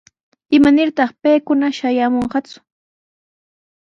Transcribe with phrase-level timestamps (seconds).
[0.57, 2.53] ¿Imanirtaq paykuna shamuyanqaku?